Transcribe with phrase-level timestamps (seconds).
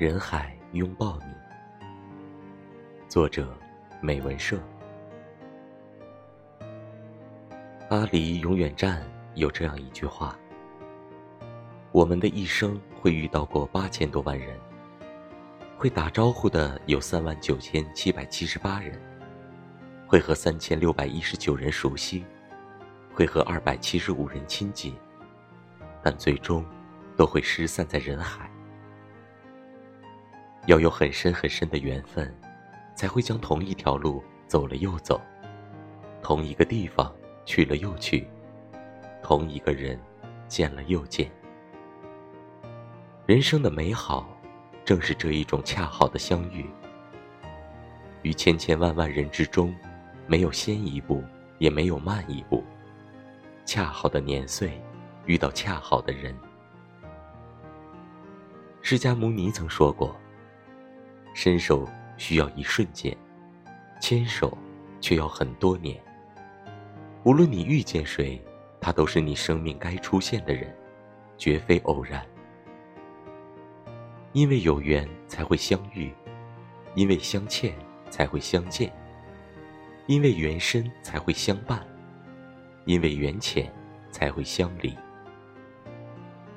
[0.00, 1.86] 人海拥抱你。
[3.06, 3.54] 作者：
[4.00, 4.58] 美文社。
[7.86, 10.38] 巴黎永远站有这样一句话：
[11.92, 14.58] 我们的一生会遇到过八千多万人，
[15.76, 18.98] 会打招呼的有三万九千七百七十八人，
[20.06, 22.24] 会和三千六百一十九人熟悉，
[23.12, 24.96] 会和二百七十五人亲近，
[26.02, 26.64] 但最终
[27.18, 28.49] 都会失散在人海。
[30.70, 32.32] 要有很深很深的缘分，
[32.94, 35.20] 才会将同一条路走了又走，
[36.22, 37.12] 同一个地方
[37.44, 38.24] 去了又去，
[39.20, 39.98] 同一个人
[40.46, 41.28] 见了又见。
[43.26, 44.28] 人生的美好，
[44.84, 46.64] 正是这一种恰好的相遇。
[48.22, 49.74] 于千千万万人之中，
[50.28, 51.20] 没有先一步，
[51.58, 52.62] 也没有慢一步，
[53.64, 54.80] 恰好的年岁，
[55.26, 56.32] 遇到恰好的人。
[58.82, 60.14] 释迦牟尼曾说过。
[61.34, 63.16] 伸手需要一瞬间，
[64.00, 64.56] 牵手
[65.00, 66.00] 却要很多年。
[67.24, 68.42] 无论你遇见谁，
[68.80, 70.74] 他都是你生命该出现的人，
[71.36, 72.24] 绝非偶然。
[74.32, 76.12] 因为有缘才会相遇，
[76.94, 77.74] 因为相欠
[78.08, 78.92] 才会相见，
[80.06, 81.86] 因为缘深才会相伴，
[82.84, 83.72] 因为缘浅
[84.10, 84.96] 才会相离。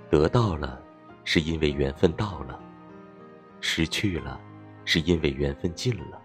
[0.09, 0.81] 得到了，
[1.23, 2.59] 是因为缘分到了；
[3.59, 4.39] 失去了。
[4.85, 6.21] 是因为缘分尽了，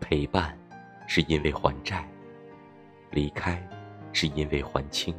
[0.00, 0.56] 陪伴
[1.06, 2.06] 是因为还债，
[3.10, 3.60] 离开
[4.12, 5.14] 是因为还清。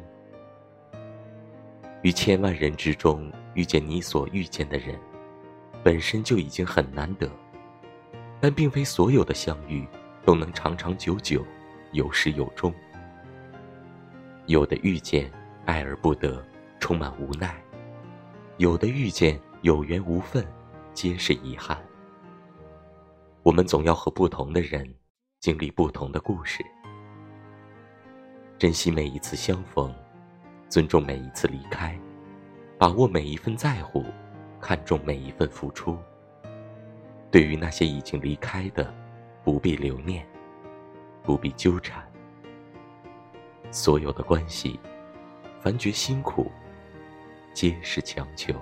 [2.02, 4.98] 于千万人之中遇见你所遇见的人，
[5.82, 7.28] 本身就已经很难得，
[8.40, 9.86] 但并非所有的相遇
[10.24, 11.44] 都能长长久久，
[11.92, 12.72] 有始有终。
[14.46, 15.30] 有的遇见
[15.66, 16.42] 爱而不得，
[16.78, 17.50] 充满无奈；
[18.58, 20.46] 有的遇见有缘无分，
[20.94, 21.76] 皆是遗憾。
[23.44, 24.92] 我们总要和不同的人
[25.38, 26.64] 经历不同的故事，
[28.58, 29.94] 珍惜每一次相逢，
[30.68, 31.98] 尊重每一次离开，
[32.76, 34.04] 把握每一份在乎，
[34.60, 35.96] 看重每一份付出。
[37.30, 38.92] 对于那些已经离开的，
[39.44, 40.26] 不必留念，
[41.22, 42.02] 不必纠缠。
[43.70, 44.78] 所有的关系，
[45.60, 46.50] 凡觉辛苦，
[47.54, 48.52] 皆是强求。